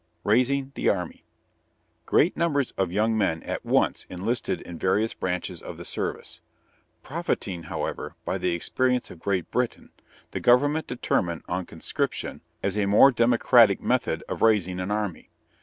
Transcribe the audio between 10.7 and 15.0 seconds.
determined on conscription as a more democratic method of raising an